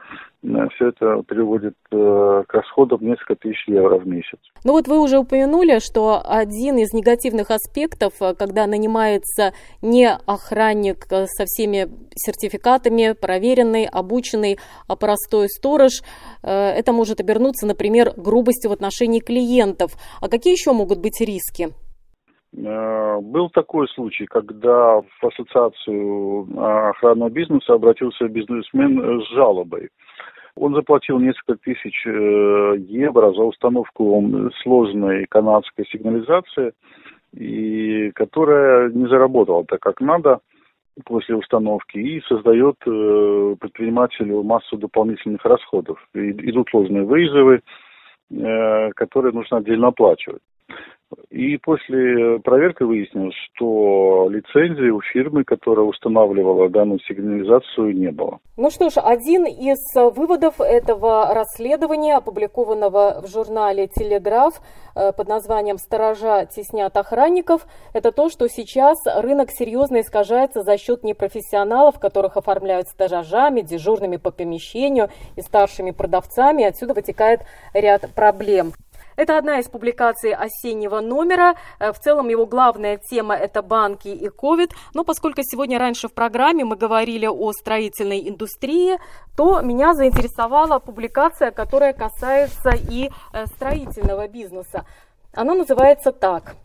[0.75, 4.37] все это приводит э, к расходам несколько тысяч евро в месяц.
[4.63, 11.05] Ну вот вы уже упомянули, что один из негативных аспектов, э, когда нанимается не охранник
[11.09, 16.01] э, со всеми сертификатами, проверенный, обученный, а простой сторож,
[16.43, 19.91] это может обернуться, например, грубостью в отношении клиентов.
[20.19, 21.69] А какие еще могут быть риски?
[22.57, 29.89] Э, был такой случай, когда в ассоциацию э, охранного бизнеса обратился бизнесмен с жалобой.
[30.55, 36.73] Он заплатил несколько тысяч э, евро за установку сложной канадской сигнализации,
[37.33, 40.39] и которая не заработала так, как надо
[41.05, 46.05] после установки и создает предпринимателю массу дополнительных расходов.
[46.13, 47.61] идут ложные вызовы,
[48.95, 50.41] которые нужно отдельно оплачивать.
[51.29, 58.39] И после проверки выяснилось, что лицензии у фирмы, которая устанавливала данную сигнализацию, не было.
[58.57, 64.61] Ну что ж, один из выводов этого расследования, опубликованного в журнале «Телеграф»
[64.95, 71.03] э, под названием «Сторожа теснят охранников», это то, что сейчас рынок серьезно искажается за счет
[71.03, 76.65] непрофессионалов, которых оформляют стажажами, дежурными по помещению и старшими продавцами.
[76.65, 77.41] Отсюда вытекает
[77.73, 78.73] ряд проблем.
[79.15, 81.55] Это одна из публикаций осеннего номера.
[81.79, 84.71] Э, в целом его главная тема– это банки и COVID.
[84.93, 88.97] Но поскольку сегодня раньше в программе мы говорили о строительной индустрии,
[89.35, 94.85] то меня заинтересовала публикация, которая касается и э, строительного бизнеса.
[95.33, 96.55] Она называется так.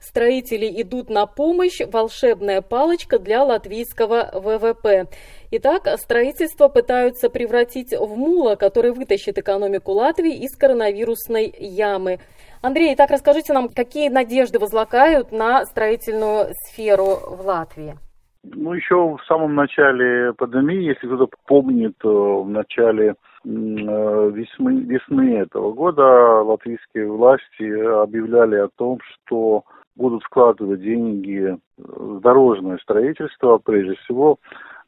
[0.00, 1.80] Строители идут на помощь.
[1.92, 5.06] Волшебная палочка для латвийского ВВП.
[5.50, 12.20] Итак, строительство пытаются превратить в мула, который вытащит экономику Латвии из коронавирусной ямы.
[12.62, 17.96] Андрей, итак, расскажите нам, какие надежды возлагают на строительную сферу в Латвии?
[18.44, 25.72] Ну, еще в самом начале пандемии, если кто-то помнит, в начале э, весны, весны этого
[25.72, 27.68] года латвийские власти
[28.02, 29.64] объявляли о том, что
[29.98, 34.38] будут вкладывать деньги в дорожное строительство, прежде всего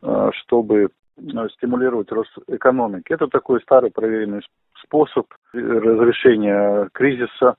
[0.03, 0.89] Э, чтобы
[1.19, 3.13] э, стимулировать рост экономики.
[3.13, 4.41] Это такой старый проверенный
[4.83, 7.57] способ разрешения кризиса.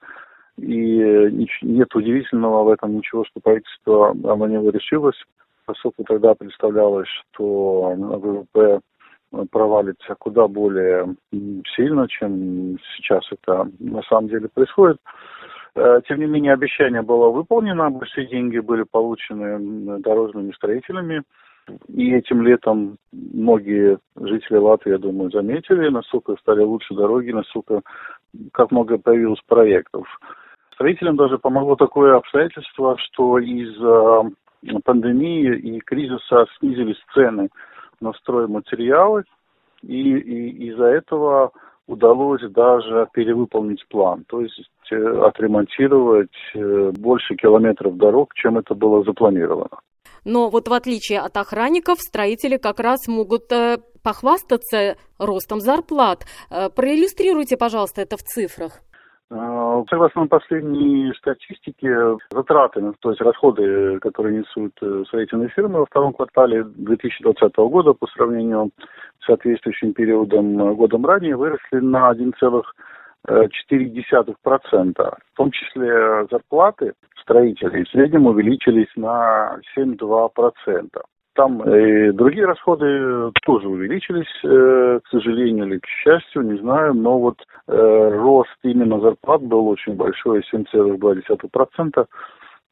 [0.58, 5.16] И нет удивительного в этом ничего, что правительство на него решилось,
[5.66, 8.82] поскольку тогда представлялось, что ВВП
[9.50, 11.16] провалится куда более
[11.76, 14.98] сильно, чем сейчас это на самом деле происходит.
[15.76, 21.24] Э, тем не менее, обещание было выполнено, большие деньги были получены дорожными строителями.
[21.88, 27.82] И этим летом многие жители Латвии, я думаю, заметили, насколько стали лучше дороги, насколько
[28.52, 30.08] как много появилось проектов.
[30.74, 34.30] строителям даже помогло такое обстоятельство, что из-за
[34.84, 37.50] пандемии и кризиса снизились цены
[38.02, 39.24] на стройматериалы,
[39.84, 41.52] и, и из-за этого
[41.92, 44.62] удалось даже перевыполнить план, то есть
[44.92, 49.80] э, отремонтировать э, больше километров дорог, чем это было запланировано.
[50.24, 56.26] Но вот в отличие от охранников, строители как раз могут э, похвастаться ростом зарплат.
[56.76, 58.82] Проиллюстрируйте, пожалуйста, это в цифрах.
[59.32, 66.12] Согласно последней статистике, затраты, ну, то есть расходы, которые несут э, строительные фирмы во втором
[66.12, 68.72] квартале 2020 года по сравнению
[69.22, 72.36] с соответствующим периодом э, годом ранее, выросли на 1,4%.
[73.26, 73.48] В
[75.38, 80.90] том числе зарплаты строителей в среднем увеличились на 7,2%.
[81.34, 87.20] Там и другие расходы тоже увеличились, э, к сожалению или к счастью, не знаю, но
[87.20, 92.06] вот э, рост именно зарплат был очень большой, 7,2%.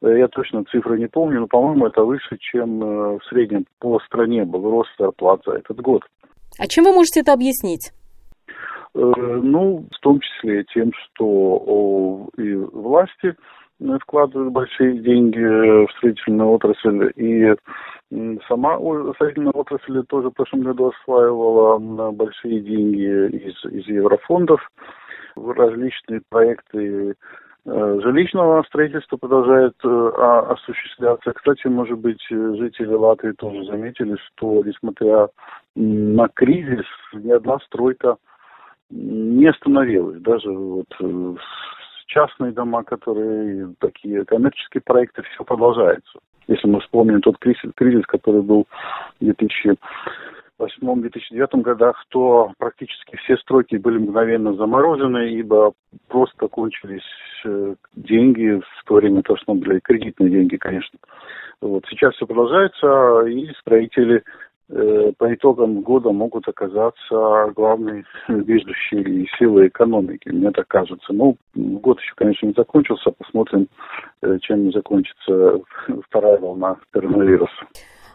[0.02, 4.44] Э, я точно цифры не помню, но, по-моему, это выше, чем в среднем по стране
[4.44, 6.02] был рост зарплат за этот год.
[6.58, 7.92] А чем вы можете это объяснить?
[8.92, 13.36] Ну, в том числе тем, что и власти
[14.02, 17.54] вкладывают большие деньги в строительную отрасль, и
[18.48, 18.76] Сама
[19.14, 21.78] строительная отрасль тоже в прошлом году осваивала
[22.10, 24.60] большие деньги из, из еврофондов.
[25.36, 27.14] Различные проекты
[27.66, 31.32] э, жилищного строительства продолжают э, осуществляться.
[31.32, 35.28] Кстати, может быть, жители Латвии тоже заметили, что, несмотря
[35.76, 38.16] на кризис, ни одна стройка
[38.90, 40.20] не остановилась.
[40.20, 41.34] Даже вот э,
[42.10, 46.18] частные дома, которые такие коммерческие проекты, все продолжается.
[46.48, 48.66] Если мы вспомним тот кризис, кризис который был
[49.20, 55.72] в 2008-2009 годах, то практически все стройки были мгновенно заморожены, ибо
[56.08, 57.06] просто кончились
[57.44, 60.98] э, деньги, в то время то, что были кредитные деньги, конечно.
[61.60, 61.84] Вот.
[61.88, 64.24] Сейчас все продолжается, и строители
[64.70, 71.12] по итогам года могут оказаться главной движущей силой экономики, мне так кажется.
[71.12, 73.68] Ну, год еще, конечно, не закончился, посмотрим,
[74.22, 75.60] э, чем закончится
[76.06, 77.66] вторая волна коронавируса.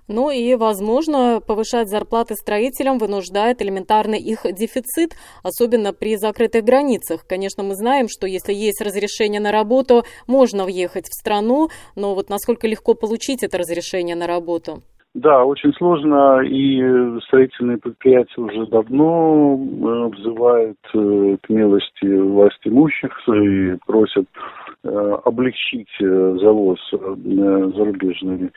[0.08, 7.26] Ну и, возможно, повышать зарплаты строителям вынуждает элементарный их дефицит, особенно при закрытых границах.
[7.28, 12.30] Конечно, мы знаем, что если есть разрешение на работу, можно въехать в страну, но вот
[12.30, 14.84] насколько легко получить это разрешение на работу?
[15.16, 23.18] Да, очень сложно, и строительные предприятия уже давно э, взывают э, к милости власть имущих
[23.30, 28.51] и просят э, облегчить завоз зарубежными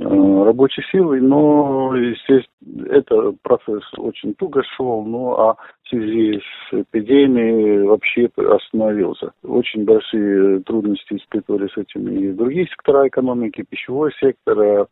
[0.00, 6.72] Э, рабочей силой, но, естественно, это процесс очень туго шел, ну а в связи с
[6.72, 9.32] эпидемией вообще остановился.
[9.42, 14.86] Очень большие трудности испытывали с этим и другие сектора экономики, пищевой сектор,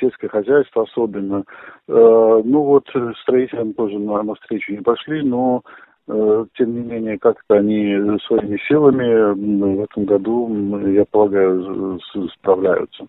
[0.00, 1.44] сельское хозяйство особенно.
[1.86, 2.88] Э, ну вот
[3.20, 9.34] строителям тоже на, навстречу не пошли, но э, тем не менее, как-то они своими силами
[9.34, 12.00] в этом году, я полагаю,
[12.38, 13.06] справляются.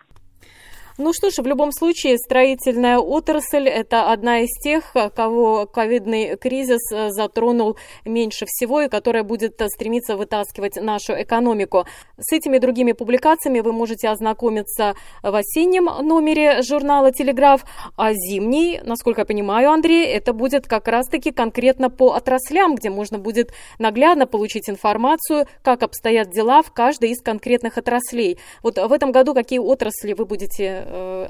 [1.01, 6.81] Ну что ж, в любом случае, строительная отрасль– это одна из тех, кого ковидный кризис
[6.91, 11.85] э, затронул меньше всего и которая будет э, стремиться вытаскивать нашу экономику.
[12.17, 17.63] С этими другими публикациями вы можете ознакомиться в осеннем номере журнала «Телеграф»,
[17.95, 23.17] а зимний, насколько я понимаю, Андрей, это будет как раз-таки конкретно по отраслям, где можно
[23.17, 28.37] будет наглядно получить информацию, как обстоят дела в каждой из конкретных отраслей.
[28.63, 31.27] Вот в этом году какие отрасли вы будете Э,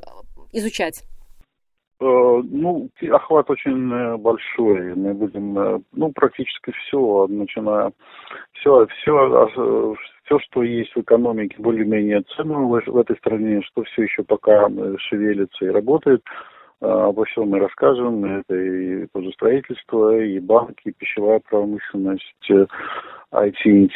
[0.53, 1.03] изучать?
[2.01, 4.95] Э, ну, охват очень э, большой.
[4.95, 7.91] Мы будем, ну, практически все, начиная,
[8.53, 9.47] все, все,
[10.24, 14.70] все, что есть в экономике, более-менее ценного в этой стране, что все еще пока
[15.10, 16.24] шевелится и работает,
[16.80, 18.24] обо всем мы расскажем.
[18.24, 22.51] Это и тоже строительство, и банки, и пищевая промышленность,
[23.32, 23.89] IT,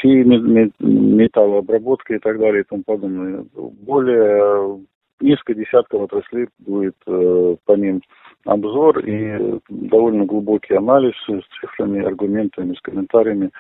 [0.80, 3.46] металлообработка и так далее и тому подобное.
[3.54, 4.84] Более
[5.24, 8.02] несколько десятков отраслей будет э, по ним
[8.46, 13.52] обзор и довольно глубокий анализ с цифрами, аргументами, с комментариями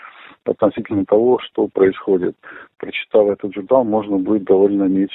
[0.45, 2.36] относительно того, что происходит.
[2.78, 5.11] Прочитав этот журнал, можно будет довольно иметь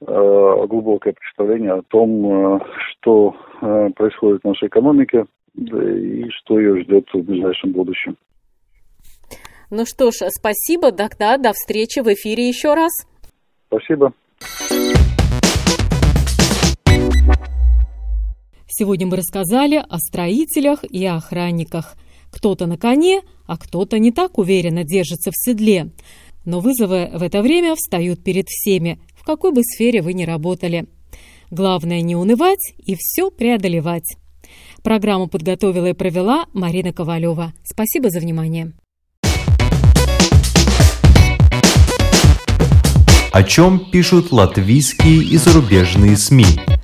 [0.00, 2.60] э, глубокое представление о том, э,
[2.90, 5.24] что э, происходит в нашей экономике
[5.54, 8.16] да, и что ее ждет в ближайшем будущем.
[9.70, 12.90] Ну что ж, спасибо, тогда до встречи в эфире еще раз.
[13.68, 14.12] Спасибо.
[18.80, 21.98] Сегодня мы рассказали о строителях и охранниках.
[22.30, 25.90] Кто-то на коне, а кто-то не так уверенно держится в седле.
[26.46, 30.86] Но вызовы в это время встают перед всеми, в какой бы сфере вы ни работали.
[31.50, 34.16] Главное не унывать и все преодолевать.
[34.82, 37.52] Программу подготовила и провела Марина Ковалева.
[37.62, 38.72] Спасибо за внимание.
[43.30, 46.79] О чем пишут латвийские и зарубежные СМИ?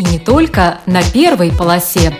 [0.00, 2.16] И не только на первой полосе.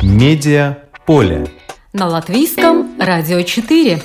[0.00, 1.48] Медиа поле.
[1.92, 4.00] На латвийском радио 4.